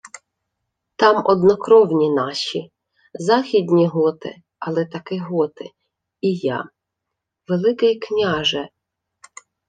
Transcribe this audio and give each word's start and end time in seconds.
—Там 0.99 1.21
однокровні 1.27 2.09
наші. 2.11 2.71
Західні 3.13 3.87
готи, 3.87 4.35
але 4.59 4.85
таки 4.85 5.19
готи, 5.19 5.65
і 6.21 6.35
я. 6.35 6.69
Великий 7.47 7.99
княже... 7.99 8.69